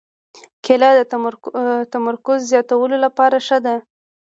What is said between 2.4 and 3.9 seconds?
زیاتولو لپاره ښه ده.